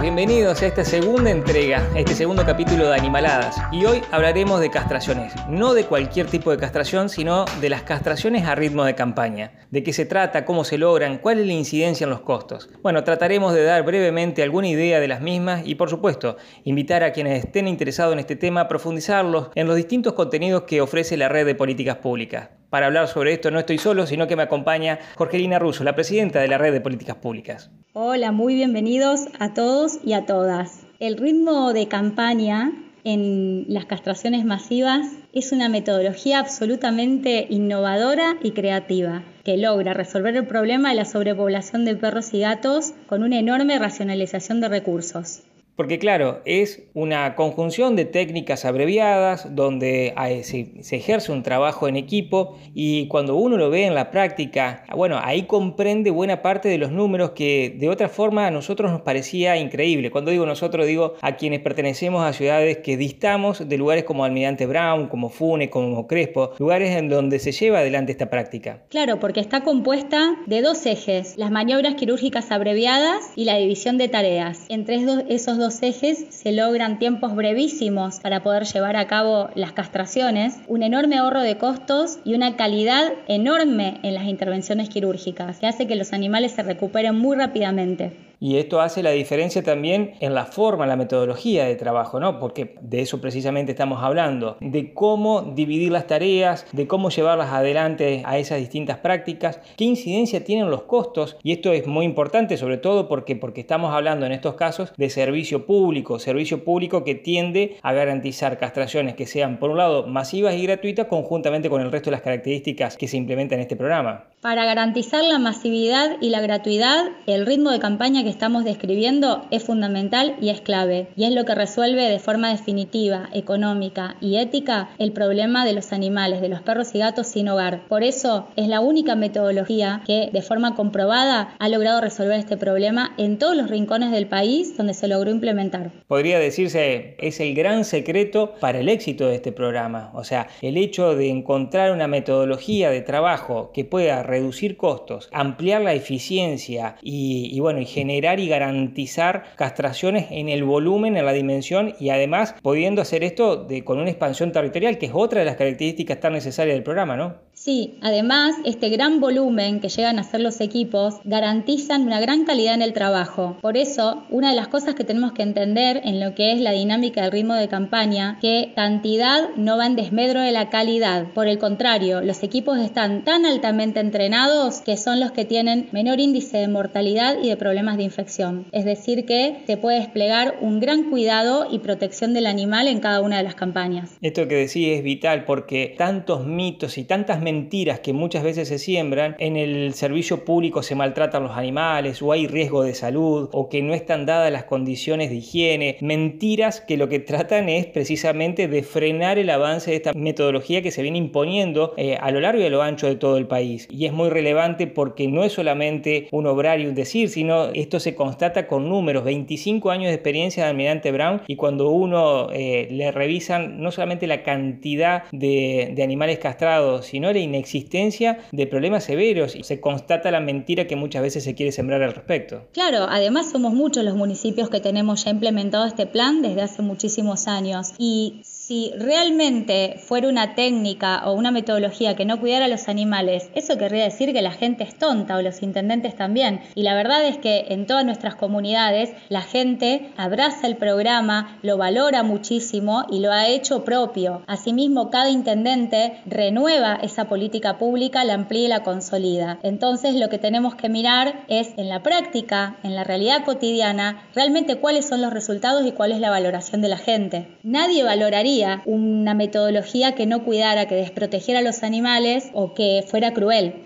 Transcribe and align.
Bienvenidos 0.00 0.62
a 0.62 0.66
esta 0.66 0.84
segunda 0.84 1.28
entrega, 1.28 1.84
a 1.92 1.98
este 1.98 2.14
segundo 2.14 2.46
capítulo 2.46 2.88
de 2.88 2.94
Animaladas. 2.94 3.56
Y 3.72 3.84
hoy 3.84 4.00
hablaremos 4.12 4.60
de 4.60 4.70
castraciones, 4.70 5.32
no 5.48 5.74
de 5.74 5.86
cualquier 5.86 6.28
tipo 6.28 6.52
de 6.52 6.56
castración, 6.56 7.08
sino 7.08 7.46
de 7.60 7.68
las 7.68 7.82
castraciones 7.82 8.46
a 8.46 8.54
ritmo 8.54 8.84
de 8.84 8.94
campaña. 8.94 9.66
De 9.72 9.82
qué 9.82 9.92
se 9.92 10.06
trata, 10.06 10.44
cómo 10.44 10.62
se 10.62 10.78
logran, 10.78 11.18
cuál 11.18 11.40
es 11.40 11.46
la 11.48 11.52
incidencia 11.52 12.04
en 12.04 12.10
los 12.10 12.20
costos. 12.20 12.70
Bueno, 12.80 13.02
trataremos 13.02 13.52
de 13.54 13.64
dar 13.64 13.82
brevemente 13.82 14.44
alguna 14.44 14.68
idea 14.68 15.00
de 15.00 15.08
las 15.08 15.20
mismas 15.20 15.62
y 15.64 15.74
por 15.74 15.90
supuesto, 15.90 16.36
invitar 16.62 17.02
a 17.02 17.12
quienes 17.12 17.44
estén 17.44 17.66
interesados 17.66 18.12
en 18.12 18.20
este 18.20 18.36
tema 18.36 18.62
a 18.62 18.68
profundizarlos 18.68 19.50
en 19.56 19.66
los 19.66 19.74
distintos 19.74 20.12
contenidos 20.12 20.62
que 20.62 20.80
ofrece 20.80 21.16
la 21.16 21.28
red 21.28 21.44
de 21.44 21.56
políticas 21.56 21.96
públicas. 21.96 22.50
Para 22.70 22.86
hablar 22.86 23.08
sobre 23.08 23.32
esto 23.32 23.50
no 23.50 23.58
estoy 23.58 23.78
solo, 23.78 24.06
sino 24.06 24.26
que 24.26 24.36
me 24.36 24.42
acompaña 24.42 24.98
Jorgelina 25.14 25.58
Russo, 25.58 25.84
la 25.84 25.94
presidenta 25.94 26.40
de 26.40 26.48
la 26.48 26.58
Red 26.58 26.74
de 26.74 26.82
Políticas 26.82 27.16
Públicas. 27.16 27.70
Hola, 27.94 28.30
muy 28.30 28.54
bienvenidos 28.54 29.20
a 29.38 29.54
todos 29.54 29.98
y 30.04 30.12
a 30.12 30.26
todas. 30.26 30.86
El 31.00 31.16
ritmo 31.16 31.72
de 31.72 31.88
campaña 31.88 32.72
en 33.04 33.64
las 33.68 33.86
castraciones 33.86 34.44
masivas 34.44 35.06
es 35.32 35.52
una 35.52 35.70
metodología 35.70 36.40
absolutamente 36.40 37.46
innovadora 37.48 38.36
y 38.42 38.50
creativa 38.50 39.22
que 39.44 39.56
logra 39.56 39.94
resolver 39.94 40.36
el 40.36 40.46
problema 40.46 40.90
de 40.90 40.96
la 40.96 41.06
sobrepoblación 41.06 41.86
de 41.86 41.96
perros 41.96 42.34
y 42.34 42.40
gatos 42.40 42.92
con 43.06 43.22
una 43.22 43.38
enorme 43.38 43.78
racionalización 43.78 44.60
de 44.60 44.68
recursos. 44.68 45.40
Porque 45.78 46.00
claro, 46.00 46.40
es 46.44 46.82
una 46.92 47.36
conjunción 47.36 47.94
de 47.94 48.04
técnicas 48.04 48.64
abreviadas 48.64 49.54
donde 49.54 50.12
se, 50.42 50.96
ejerce 50.96 51.30
un 51.30 51.44
trabajo 51.44 51.86
en 51.86 51.94
equipo 51.94 52.58
y 52.74 53.06
cuando 53.06 53.36
uno 53.36 53.56
lo 53.56 53.70
ve 53.70 53.86
en 53.86 53.94
la 53.94 54.10
práctica, 54.10 54.82
bueno, 54.96 55.20
ahí 55.22 55.44
comprende 55.44 56.10
buena 56.10 56.42
parte 56.42 56.68
de 56.68 56.78
los 56.78 56.90
números 56.90 57.30
que 57.30 57.76
de 57.78 57.88
otra 57.88 58.08
forma 58.08 58.48
a 58.48 58.50
nosotros 58.50 58.90
nos 58.90 59.02
parecía 59.02 59.56
increíble. 59.56 60.10
Cuando 60.10 60.32
digo 60.32 60.46
nosotros, 60.46 60.84
digo 60.84 61.14
a 61.20 61.36
quienes 61.36 61.60
pertenecemos 61.60 62.24
a 62.24 62.32
ciudades 62.32 62.78
que 62.78 62.96
distamos 62.96 63.68
de 63.68 63.78
lugares 63.78 64.02
como 64.02 64.24
Almirante 64.24 64.66
Brown, 64.66 65.06
como 65.06 65.30
Fune, 65.30 65.70
como 65.70 66.08
Crespo, 66.08 66.54
lugares 66.58 66.96
en 66.96 67.08
donde 67.08 67.38
se 67.38 67.52
lleva 67.52 67.78
adelante 67.78 68.10
esta 68.10 68.30
práctica. 68.30 68.82
Claro, 68.88 69.20
porque 69.20 69.38
está 69.38 69.62
compuesta 69.62 70.38
de 70.46 70.60
dos 70.60 70.84
ejes, 70.86 71.38
las 71.38 71.52
maniobras 71.52 71.94
quirúrgicas 71.94 72.50
abreviadas 72.50 73.30
y 73.36 73.44
la 73.44 73.56
división 73.58 73.96
de 73.96 74.08
tareas. 74.08 74.66
Entre 74.68 74.96
esos 75.28 75.56
dos 75.56 75.67
ejes 75.82 76.26
se 76.30 76.52
logran 76.52 76.98
tiempos 76.98 77.34
brevísimos 77.34 78.20
para 78.20 78.42
poder 78.42 78.64
llevar 78.64 78.96
a 78.96 79.06
cabo 79.06 79.50
las 79.54 79.72
castraciones, 79.72 80.58
un 80.66 80.82
enorme 80.82 81.18
ahorro 81.18 81.42
de 81.42 81.58
costos 81.58 82.18
y 82.24 82.34
una 82.34 82.56
calidad 82.56 83.12
enorme 83.26 84.00
en 84.02 84.14
las 84.14 84.24
intervenciones 84.24 84.88
quirúrgicas, 84.88 85.58
que 85.58 85.66
hace 85.66 85.86
que 85.86 85.96
los 85.96 86.12
animales 86.12 86.52
se 86.52 86.62
recuperen 86.62 87.16
muy 87.16 87.36
rápidamente. 87.36 88.27
Y 88.40 88.56
esto 88.58 88.80
hace 88.80 89.02
la 89.02 89.10
diferencia 89.10 89.62
también 89.62 90.14
en 90.20 90.34
la 90.34 90.46
forma, 90.46 90.86
la 90.86 90.96
metodología 90.96 91.64
de 91.64 91.74
trabajo, 91.74 92.20
¿no? 92.20 92.38
Porque 92.38 92.76
de 92.80 93.00
eso 93.00 93.20
precisamente 93.20 93.72
estamos 93.72 94.02
hablando, 94.02 94.56
de 94.60 94.94
cómo 94.94 95.42
dividir 95.42 95.90
las 95.90 96.06
tareas, 96.06 96.66
de 96.72 96.86
cómo 96.86 97.10
llevarlas 97.10 97.52
adelante 97.52 98.22
a 98.24 98.38
esas 98.38 98.58
distintas 98.58 98.98
prácticas, 98.98 99.60
qué 99.76 99.84
incidencia 99.84 100.44
tienen 100.44 100.70
los 100.70 100.82
costos, 100.82 101.36
y 101.42 101.52
esto 101.52 101.72
es 101.72 101.86
muy 101.86 102.04
importante 102.04 102.56
sobre 102.56 102.78
todo 102.78 103.08
porque, 103.08 103.36
porque 103.36 103.60
estamos 103.60 103.92
hablando 103.92 104.26
en 104.26 104.32
estos 104.32 104.54
casos 104.54 104.92
de 104.96 105.10
servicio 105.10 105.66
público, 105.66 106.18
servicio 106.18 106.64
público 106.64 107.04
que 107.04 107.14
tiende 107.14 107.76
a 107.82 107.92
garantizar 107.92 108.58
castraciones 108.58 109.14
que 109.14 109.26
sean, 109.26 109.58
por 109.58 109.70
un 109.70 109.78
lado, 109.78 110.06
masivas 110.06 110.54
y 110.54 110.62
gratuitas 110.62 111.06
conjuntamente 111.06 111.68
con 111.68 111.80
el 111.80 111.90
resto 111.90 112.10
de 112.10 112.12
las 112.12 112.22
características 112.22 112.96
que 112.96 113.08
se 113.08 113.16
implementan 113.16 113.58
en 113.58 113.62
este 113.62 113.76
programa. 113.76 114.26
Para 114.40 114.64
garantizar 114.64 115.24
la 115.24 115.40
masividad 115.40 116.16
y 116.20 116.30
la 116.30 116.40
gratuidad, 116.40 117.06
el 117.26 117.44
ritmo 117.44 117.72
de 117.72 117.80
campaña 117.80 118.22
que 118.22 118.30
estamos 118.30 118.64
describiendo 118.64 119.44
es 119.50 119.64
fundamental 119.64 120.36
y 120.40 120.50
es 120.50 120.60
clave, 120.60 121.08
y 121.16 121.24
es 121.24 121.32
lo 121.32 121.44
que 121.44 121.56
resuelve 121.56 122.08
de 122.08 122.20
forma 122.20 122.48
definitiva, 122.50 123.28
económica 123.32 124.14
y 124.20 124.36
ética 124.36 124.90
el 125.00 125.10
problema 125.10 125.66
de 125.66 125.72
los 125.72 125.92
animales, 125.92 126.40
de 126.40 126.48
los 126.48 126.62
perros 126.62 126.94
y 126.94 127.00
gatos 127.00 127.26
sin 127.26 127.48
hogar. 127.48 127.80
Por 127.88 128.04
eso 128.04 128.46
es 128.54 128.68
la 128.68 128.78
única 128.78 129.16
metodología 129.16 130.02
que 130.06 130.30
de 130.32 130.42
forma 130.42 130.76
comprobada 130.76 131.56
ha 131.58 131.68
logrado 131.68 132.00
resolver 132.00 132.38
este 132.38 132.56
problema 132.56 133.14
en 133.18 133.38
todos 133.38 133.56
los 133.56 133.68
rincones 133.68 134.12
del 134.12 134.28
país 134.28 134.76
donde 134.76 134.94
se 134.94 135.08
logró 135.08 135.32
implementar. 135.32 135.90
Podría 136.06 136.38
decirse, 136.38 137.16
es 137.18 137.40
el 137.40 137.56
gran 137.56 137.84
secreto 137.84 138.54
para 138.60 138.78
el 138.78 138.88
éxito 138.88 139.26
de 139.26 139.34
este 139.34 139.50
programa, 139.50 140.12
o 140.14 140.22
sea, 140.22 140.46
el 140.62 140.76
hecho 140.76 141.16
de 141.16 141.28
encontrar 141.28 141.90
una 141.90 142.06
metodología 142.06 142.90
de 142.90 143.00
trabajo 143.00 143.72
que 143.74 143.84
pueda 143.84 144.27
reducir 144.28 144.76
costos, 144.76 145.28
ampliar 145.32 145.82
la 145.82 145.94
eficiencia 145.94 146.96
y, 147.02 147.58
bueno, 147.60 147.80
y 147.80 147.86
generar 147.86 148.38
y 148.38 148.48
garantizar 148.48 149.44
castraciones 149.56 150.26
en 150.30 150.48
el 150.48 150.64
volumen, 150.64 151.16
en 151.16 151.26
la 151.26 151.32
dimensión 151.32 151.94
y 151.98 152.10
además 152.10 152.54
pudiendo 152.62 153.02
hacer 153.02 153.24
esto 153.24 153.56
de, 153.56 153.84
con 153.84 153.98
una 153.98 154.10
expansión 154.10 154.52
territorial, 154.52 154.98
que 154.98 155.06
es 155.06 155.12
otra 155.14 155.40
de 155.40 155.46
las 155.46 155.56
características 155.56 156.20
tan 156.20 156.34
necesarias 156.34 156.76
del 156.76 156.84
programa, 156.84 157.16
¿no? 157.16 157.47
Sí, 157.68 157.98
además, 158.00 158.54
este 158.64 158.88
gran 158.88 159.20
volumen 159.20 159.80
que 159.80 159.90
llegan 159.90 160.18
a 160.18 160.22
ser 160.22 160.40
los 160.40 160.62
equipos 160.62 161.16
garantizan 161.24 162.04
una 162.04 162.18
gran 162.18 162.46
calidad 162.46 162.72
en 162.72 162.80
el 162.80 162.94
trabajo. 162.94 163.58
Por 163.60 163.76
eso, 163.76 164.24
una 164.30 164.48
de 164.48 164.56
las 164.56 164.68
cosas 164.68 164.94
que 164.94 165.04
tenemos 165.04 165.32
que 165.32 165.42
entender 165.42 166.00
en 166.02 166.18
lo 166.18 166.34
que 166.34 166.52
es 166.52 166.62
la 166.62 166.72
dinámica 166.72 167.20
del 167.20 167.30
ritmo 167.30 167.52
de 167.52 167.68
campaña, 167.68 168.38
que 168.40 168.72
cantidad 168.74 169.50
no 169.56 169.76
va 169.76 169.84
en 169.84 169.96
desmedro 169.96 170.40
de 170.40 170.50
la 170.50 170.70
calidad. 170.70 171.26
Por 171.34 171.46
el 171.46 171.58
contrario, 171.58 172.22
los 172.22 172.42
equipos 172.42 172.78
están 172.78 173.22
tan 173.24 173.44
altamente 173.44 174.00
entrenados 174.00 174.80
que 174.80 174.96
son 174.96 175.20
los 175.20 175.32
que 175.32 175.44
tienen 175.44 175.90
menor 175.92 176.20
índice 176.20 176.56
de 176.56 176.68
mortalidad 176.68 177.36
y 177.42 177.50
de 177.50 177.58
problemas 177.58 177.98
de 177.98 178.04
infección. 178.04 178.64
Es 178.72 178.86
decir, 178.86 179.26
que 179.26 179.62
se 179.66 179.76
puede 179.76 179.98
desplegar 179.98 180.56
un 180.62 180.80
gran 180.80 181.10
cuidado 181.10 181.66
y 181.70 181.80
protección 181.80 182.32
del 182.32 182.46
animal 182.46 182.88
en 182.88 183.00
cada 183.00 183.20
una 183.20 183.36
de 183.36 183.42
las 183.42 183.56
campañas. 183.56 184.16
Esto 184.22 184.48
que 184.48 184.54
decís 184.54 184.88
es 184.88 185.02
vital 185.02 185.44
porque 185.44 185.94
tantos 185.98 186.46
mitos 186.46 186.96
y 186.96 187.04
tantas 187.04 187.42
mentiras 187.42 187.57
mentiras 187.58 187.98
que 188.00 188.12
muchas 188.12 188.44
veces 188.44 188.68
se 188.68 188.78
siembran, 188.78 189.34
en 189.40 189.56
el 189.56 189.92
servicio 189.94 190.44
público 190.44 190.82
se 190.84 190.94
maltratan 190.94 191.42
los 191.42 191.56
animales 191.56 192.22
o 192.22 192.30
hay 192.30 192.46
riesgo 192.46 192.84
de 192.84 192.94
salud 192.94 193.48
o 193.52 193.68
que 193.68 193.82
no 193.82 193.94
están 193.94 194.26
dadas 194.26 194.52
las 194.52 194.64
condiciones 194.64 195.30
de 195.30 195.36
higiene, 195.36 195.96
mentiras 196.00 196.80
que 196.80 196.96
lo 196.96 197.08
que 197.08 197.18
tratan 197.18 197.68
es 197.68 197.86
precisamente 197.86 198.68
de 198.68 198.82
frenar 198.84 199.38
el 199.38 199.50
avance 199.50 199.90
de 199.90 199.96
esta 199.96 200.12
metodología 200.12 200.82
que 200.82 200.92
se 200.92 201.02
viene 201.02 201.18
imponiendo 201.18 201.94
eh, 201.96 202.16
a 202.20 202.30
lo 202.30 202.40
largo 202.40 202.62
y 202.62 202.66
a 202.66 202.70
lo 202.70 202.80
ancho 202.80 203.08
de 203.08 203.16
todo 203.16 203.38
el 203.38 203.48
país. 203.48 203.88
Y 203.90 204.06
es 204.06 204.12
muy 204.12 204.28
relevante 204.28 204.86
porque 204.86 205.26
no 205.26 205.42
es 205.42 205.52
solamente 205.52 206.28
un 206.30 206.46
obrar 206.46 206.80
y 206.80 206.86
un 206.86 206.94
decir, 206.94 207.28
sino 207.28 207.70
esto 207.74 207.98
se 207.98 208.14
constata 208.14 208.68
con 208.68 208.88
números, 208.88 209.24
25 209.24 209.90
años 209.90 210.08
de 210.08 210.14
experiencia 210.14 210.62
de 210.62 210.70
Almirante 210.70 211.10
Brown 211.10 211.42
y 211.48 211.56
cuando 211.56 211.90
uno 211.90 212.50
eh, 212.52 212.86
le 212.90 213.10
revisan 213.10 213.80
no 213.80 213.90
solamente 213.90 214.28
la 214.28 214.44
cantidad 214.44 215.24
de, 215.32 215.92
de 215.94 216.02
animales 216.04 216.38
castrados, 216.38 217.06
sino 217.06 217.32
inexistencia 217.40 218.38
de 218.52 218.66
problemas 218.66 219.04
severos 219.04 219.56
y 219.56 219.64
se 219.64 219.80
constata 219.80 220.30
la 220.30 220.40
mentira 220.40 220.86
que 220.86 220.96
muchas 220.96 221.22
veces 221.22 221.44
se 221.44 221.54
quiere 221.54 221.72
sembrar 221.72 222.02
al 222.02 222.14
respecto. 222.14 222.66
Claro, 222.72 223.06
además 223.08 223.50
somos 223.50 223.72
muchos 223.72 224.04
los 224.04 224.14
municipios 224.14 224.70
que 224.70 224.80
tenemos 224.80 225.24
ya 225.24 225.30
implementado 225.30 225.86
este 225.86 226.06
plan 226.06 226.42
desde 226.42 226.62
hace 226.62 226.82
muchísimos 226.82 227.48
años 227.48 227.92
y 227.98 228.40
si 228.68 228.92
realmente 228.98 229.94
fuera 229.98 230.28
una 230.28 230.54
técnica 230.54 231.22
o 231.24 231.32
una 231.32 231.50
metodología 231.50 232.16
que 232.16 232.26
no 232.26 232.38
cuidara 232.38 232.66
a 232.66 232.68
los 232.68 232.88
animales, 232.88 233.48
eso 233.54 233.78
querría 233.78 234.04
decir 234.04 234.34
que 234.34 234.42
la 234.42 234.50
gente 234.50 234.84
es 234.84 234.94
tonta 234.98 235.38
o 235.38 235.40
los 235.40 235.62
intendentes 235.62 236.14
también. 236.14 236.60
Y 236.74 236.82
la 236.82 236.94
verdad 236.94 237.24
es 237.24 237.38
que 237.38 237.64
en 237.70 237.86
todas 237.86 238.04
nuestras 238.04 238.34
comunidades 238.34 239.14
la 239.30 239.40
gente 239.40 240.10
abraza 240.18 240.66
el 240.66 240.76
programa, 240.76 241.58
lo 241.62 241.78
valora 241.78 242.22
muchísimo 242.22 243.06
y 243.10 243.20
lo 243.20 243.32
ha 243.32 243.48
hecho 243.48 243.84
propio. 243.84 244.42
Asimismo, 244.46 245.08
cada 245.08 245.30
intendente 245.30 246.20
renueva 246.26 246.98
esa 247.02 247.26
política 247.26 247.78
pública, 247.78 248.22
la 248.24 248.34
amplía 248.34 248.66
y 248.66 248.68
la 248.68 248.82
consolida. 248.82 249.60
Entonces 249.62 250.14
lo 250.14 250.28
que 250.28 250.36
tenemos 250.36 250.74
que 250.74 250.90
mirar 250.90 251.46
es 251.48 251.72
en 251.78 251.88
la 251.88 252.02
práctica, 252.02 252.76
en 252.82 252.94
la 252.94 253.04
realidad 253.04 253.46
cotidiana, 253.46 254.28
realmente 254.34 254.76
cuáles 254.76 255.08
son 255.08 255.22
los 255.22 255.32
resultados 255.32 255.86
y 255.86 255.92
cuál 255.92 256.12
es 256.12 256.20
la 256.20 256.28
valoración 256.28 256.82
de 256.82 256.88
la 256.88 256.98
gente. 256.98 257.56
Nadie 257.62 258.04
valoraría 258.04 258.57
una 258.84 259.34
metodología 259.34 260.14
que 260.14 260.26
no 260.26 260.44
cuidara, 260.44 260.86
que 260.86 260.94
desprotegiera 260.94 261.60
a 261.60 261.62
los 261.62 261.82
animales 261.82 262.50
o 262.52 262.74
que 262.74 263.04
fuera 263.08 263.32
cruel. 263.32 263.84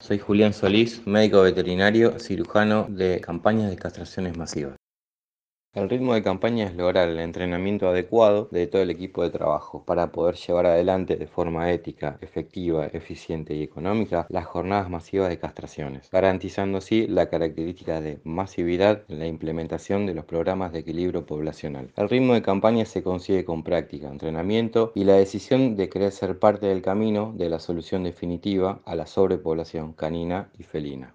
Soy 0.00 0.18
Julián 0.18 0.54
Solís, 0.54 1.06
médico 1.06 1.42
veterinario, 1.42 2.18
cirujano 2.18 2.86
de 2.88 3.20
campañas 3.20 3.68
de 3.68 3.76
castraciones 3.76 4.36
masivas. 4.36 4.77
El 5.78 5.88
ritmo 5.88 6.12
de 6.14 6.24
campaña 6.24 6.66
es 6.66 6.74
lograr 6.74 7.08
el 7.08 7.20
entrenamiento 7.20 7.88
adecuado 7.88 8.48
de 8.50 8.66
todo 8.66 8.82
el 8.82 8.90
equipo 8.90 9.22
de 9.22 9.30
trabajo 9.30 9.84
para 9.84 10.10
poder 10.10 10.34
llevar 10.34 10.66
adelante 10.66 11.14
de 11.14 11.28
forma 11.28 11.70
ética, 11.70 12.18
efectiva, 12.20 12.86
eficiente 12.86 13.54
y 13.54 13.62
económica 13.62 14.26
las 14.28 14.44
jornadas 14.44 14.90
masivas 14.90 15.28
de 15.28 15.38
castraciones, 15.38 16.10
garantizando 16.10 16.78
así 16.78 17.06
la 17.06 17.28
característica 17.28 18.00
de 18.00 18.18
masividad 18.24 19.04
en 19.06 19.20
la 19.20 19.28
implementación 19.28 20.04
de 20.04 20.14
los 20.14 20.24
programas 20.24 20.72
de 20.72 20.80
equilibrio 20.80 21.24
poblacional. 21.26 21.92
El 21.94 22.08
ritmo 22.08 22.34
de 22.34 22.42
campaña 22.42 22.84
se 22.84 23.04
consigue 23.04 23.44
con 23.44 23.62
práctica, 23.62 24.08
entrenamiento 24.08 24.90
y 24.96 25.04
la 25.04 25.14
decisión 25.14 25.76
de 25.76 25.88
querer 25.88 26.10
ser 26.10 26.40
parte 26.40 26.66
del 26.66 26.82
camino 26.82 27.32
de 27.36 27.50
la 27.50 27.60
solución 27.60 28.02
definitiva 28.02 28.80
a 28.84 28.96
la 28.96 29.06
sobrepoblación 29.06 29.92
canina 29.92 30.48
y 30.58 30.64
felina. 30.64 31.14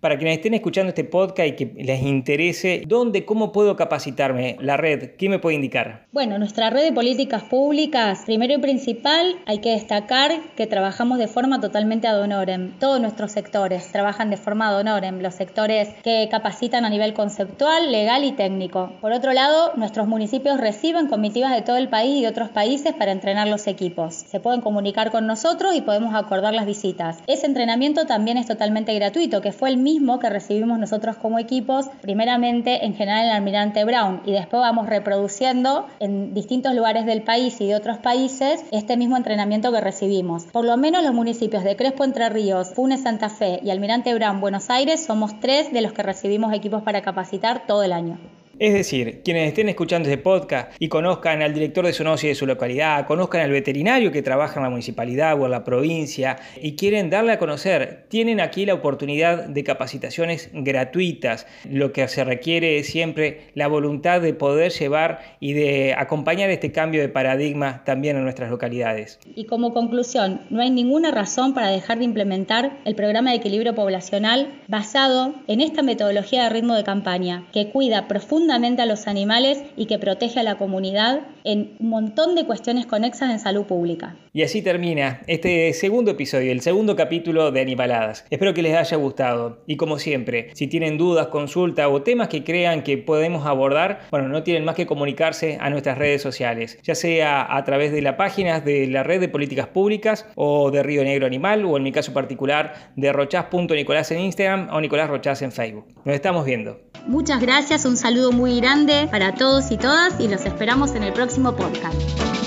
Para 0.00 0.16
quienes 0.16 0.36
estén 0.36 0.54
escuchando 0.54 0.90
este 0.90 1.02
podcast 1.02 1.48
y 1.48 1.52
que 1.56 1.72
les 1.82 2.02
interese, 2.02 2.84
¿dónde, 2.86 3.24
cómo 3.24 3.50
puedo 3.50 3.74
capacitarme? 3.74 4.56
La 4.60 4.76
red, 4.76 5.16
¿qué 5.16 5.28
me 5.28 5.40
puede 5.40 5.56
indicar? 5.56 6.06
Bueno, 6.12 6.38
nuestra 6.38 6.70
red 6.70 6.84
de 6.84 6.92
políticas 6.92 7.42
públicas, 7.42 8.22
primero 8.24 8.54
y 8.54 8.58
principal, 8.58 9.34
hay 9.44 9.58
que 9.58 9.70
destacar 9.70 10.30
que 10.56 10.68
trabajamos 10.68 11.18
de 11.18 11.26
forma 11.26 11.60
totalmente 11.60 12.06
ad 12.06 12.20
honorem. 12.20 12.78
Todos 12.78 13.00
nuestros 13.00 13.32
sectores 13.32 13.90
trabajan 13.90 14.30
de 14.30 14.36
forma 14.36 14.68
ad 14.68 14.78
honorem, 14.78 15.18
los 15.18 15.34
sectores 15.34 15.88
que 16.04 16.28
capacitan 16.30 16.84
a 16.84 16.90
nivel 16.90 17.12
conceptual, 17.12 17.90
legal 17.90 18.22
y 18.22 18.30
técnico. 18.30 18.92
Por 19.00 19.10
otro 19.10 19.32
lado, 19.32 19.72
nuestros 19.74 20.06
municipios 20.06 20.60
reciben 20.60 21.08
comitivas 21.08 21.52
de 21.52 21.62
todo 21.62 21.76
el 21.76 21.88
país 21.88 22.18
y 22.18 22.22
de 22.22 22.28
otros 22.28 22.50
países 22.50 22.94
para 22.94 23.10
entrenar 23.10 23.48
los 23.48 23.66
equipos. 23.66 24.14
Se 24.14 24.38
pueden 24.38 24.60
comunicar 24.60 25.10
con 25.10 25.26
nosotros 25.26 25.74
y 25.74 25.80
podemos 25.80 26.14
acordar 26.14 26.54
las 26.54 26.66
visitas. 26.66 27.18
Ese 27.26 27.46
entrenamiento 27.46 28.06
también 28.06 28.36
es 28.36 28.46
totalmente 28.46 28.94
gratuito, 28.94 29.40
que 29.40 29.50
fue 29.50 29.70
el 29.70 29.87
mismo 29.88 30.18
que 30.18 30.28
recibimos 30.28 30.78
nosotros 30.78 31.16
como 31.16 31.38
equipos, 31.38 31.86
primeramente 32.02 32.84
en 32.84 32.94
general 32.94 33.20
en 33.20 33.30
el 33.30 33.36
Almirante 33.36 33.84
Brown 33.86 34.20
y 34.26 34.32
después 34.32 34.60
vamos 34.60 34.86
reproduciendo 34.86 35.86
en 35.98 36.34
distintos 36.34 36.74
lugares 36.74 37.06
del 37.06 37.22
país 37.22 37.58
y 37.62 37.68
de 37.68 37.74
otros 37.74 37.96
países 37.96 38.64
este 38.70 38.98
mismo 38.98 39.16
entrenamiento 39.16 39.72
que 39.72 39.80
recibimos. 39.80 40.44
Por 40.44 40.66
lo 40.66 40.76
menos 40.76 41.02
los 41.02 41.14
municipios 41.14 41.64
de 41.64 41.74
Crespo 41.74 42.04
Entre 42.04 42.28
Ríos, 42.28 42.74
Funes 42.74 43.02
Santa 43.02 43.30
Fe 43.30 43.60
y 43.62 43.70
Almirante 43.70 44.12
Brown 44.14 44.42
Buenos 44.42 44.68
Aires 44.68 45.02
somos 45.02 45.40
tres 45.40 45.72
de 45.72 45.80
los 45.80 45.92
que 45.92 46.02
recibimos 46.02 46.52
equipos 46.52 46.82
para 46.82 47.00
capacitar 47.00 47.66
todo 47.66 47.82
el 47.82 47.92
año. 47.92 48.18
Es 48.60 48.74
decir, 48.74 49.20
quienes 49.22 49.46
estén 49.46 49.68
escuchando 49.68 50.08
este 50.08 50.20
podcast 50.20 50.72
y 50.80 50.88
conozcan 50.88 51.42
al 51.42 51.54
director 51.54 51.86
de 51.86 51.92
zoonosis 51.92 52.30
de 52.30 52.34
su 52.34 52.44
localidad, 52.44 53.06
conozcan 53.06 53.42
al 53.42 53.52
veterinario 53.52 54.10
que 54.10 54.20
trabaja 54.20 54.58
en 54.58 54.64
la 54.64 54.70
municipalidad 54.70 55.40
o 55.40 55.44
en 55.44 55.52
la 55.52 55.62
provincia 55.62 56.38
y 56.60 56.74
quieren 56.74 57.08
darle 57.08 57.30
a 57.30 57.38
conocer, 57.38 58.06
tienen 58.08 58.40
aquí 58.40 58.66
la 58.66 58.74
oportunidad 58.74 59.46
de 59.46 59.62
capacitaciones 59.62 60.50
gratuitas. 60.52 61.46
Lo 61.70 61.92
que 61.92 62.08
se 62.08 62.24
requiere 62.24 62.78
es 62.78 62.88
siempre 62.88 63.42
la 63.54 63.68
voluntad 63.68 64.20
de 64.20 64.34
poder 64.34 64.72
llevar 64.72 65.20
y 65.38 65.52
de 65.52 65.94
acompañar 65.96 66.50
este 66.50 66.72
cambio 66.72 67.00
de 67.00 67.08
paradigma 67.08 67.84
también 67.84 68.16
en 68.16 68.24
nuestras 68.24 68.50
localidades. 68.50 69.20
Y 69.36 69.44
como 69.44 69.72
conclusión, 69.72 70.40
no 70.50 70.62
hay 70.62 70.70
ninguna 70.70 71.12
razón 71.12 71.54
para 71.54 71.68
dejar 71.68 71.98
de 71.98 72.06
implementar 72.06 72.80
el 72.84 72.96
programa 72.96 73.30
de 73.30 73.36
equilibrio 73.36 73.76
poblacional 73.76 74.60
basado 74.66 75.36
en 75.46 75.60
esta 75.60 75.82
metodología 75.82 76.42
de 76.42 76.48
ritmo 76.50 76.74
de 76.74 76.82
campaña 76.82 77.46
que 77.52 77.70
cuida 77.70 78.08
profundamente 78.08 78.47
a 78.50 78.86
los 78.86 79.06
animales 79.06 79.62
y 79.76 79.86
que 79.86 79.98
protege 79.98 80.40
a 80.40 80.42
la 80.42 80.56
comunidad 80.56 81.20
en 81.44 81.76
un 81.80 81.88
montón 81.88 82.34
de 82.34 82.44
cuestiones 82.44 82.86
conexas 82.86 83.30
en 83.30 83.38
salud 83.38 83.64
pública. 83.64 84.16
Y 84.32 84.42
así 84.42 84.62
termina 84.62 85.20
este 85.26 85.72
segundo 85.72 86.12
episodio, 86.12 86.52
el 86.52 86.60
segundo 86.60 86.96
capítulo 86.96 87.50
de 87.50 87.60
Animaladas. 87.60 88.24
Espero 88.30 88.54
que 88.54 88.62
les 88.62 88.76
haya 88.76 88.96
gustado 88.96 89.62
y 89.66 89.76
como 89.76 89.98
siempre, 89.98 90.50
si 90.54 90.66
tienen 90.66 90.96
dudas, 90.96 91.28
consultas 91.28 91.88
o 91.90 92.02
temas 92.02 92.28
que 92.28 92.44
crean 92.44 92.82
que 92.82 92.98
podemos 92.98 93.46
abordar, 93.46 94.00
bueno, 94.10 94.28
no 94.28 94.42
tienen 94.42 94.64
más 94.64 94.74
que 94.74 94.86
comunicarse 94.86 95.58
a 95.60 95.68
nuestras 95.70 95.98
redes 95.98 96.22
sociales, 96.22 96.78
ya 96.82 96.94
sea 96.94 97.54
a 97.54 97.64
través 97.64 97.92
de 97.92 98.02
las 98.02 98.14
páginas 98.14 98.64
de 98.64 98.86
la 98.86 99.02
red 99.02 99.20
de 99.20 99.28
políticas 99.28 99.66
públicas 99.66 100.26
o 100.36 100.70
de 100.70 100.82
Río 100.82 101.04
Negro 101.04 101.26
Animal 101.26 101.64
o 101.64 101.76
en 101.76 101.82
mi 101.82 101.92
caso 101.92 102.12
particular 102.12 102.92
de 102.96 103.12
rochaz.nicolás 103.12 104.10
en 104.10 104.20
Instagram 104.20 104.68
o 104.72 104.80
Nicolás 104.80 105.10
Rochaz 105.10 105.42
en 105.42 105.52
Facebook. 105.52 105.86
Nos 106.04 106.14
estamos 106.14 106.44
viendo. 106.44 106.87
Muchas 107.06 107.40
gracias, 107.40 107.84
un 107.84 107.96
saludo 107.96 108.32
muy 108.32 108.60
grande 108.60 109.08
para 109.10 109.34
todos 109.34 109.70
y 109.70 109.76
todas 109.76 110.20
y 110.20 110.28
los 110.28 110.44
esperamos 110.44 110.94
en 110.94 111.02
el 111.02 111.12
próximo 111.12 111.56
podcast. 111.56 112.37